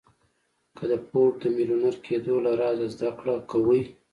[0.77, 3.81] که د فورډ د ميليونر کېدو له رازه زده کړه کوئ.